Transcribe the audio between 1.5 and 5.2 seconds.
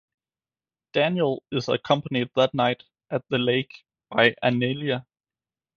is accompanied that night at the lake by Aniela.